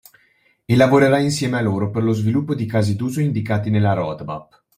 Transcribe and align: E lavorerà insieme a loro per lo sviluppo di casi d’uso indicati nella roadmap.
E 0.65 0.75
lavorerà 0.75 1.19
insieme 1.19 1.59
a 1.59 1.61
loro 1.61 1.91
per 1.91 2.01
lo 2.01 2.11
sviluppo 2.11 2.55
di 2.55 2.65
casi 2.65 2.95
d’uso 2.95 3.21
indicati 3.21 3.69
nella 3.69 3.93
roadmap. 3.93 4.63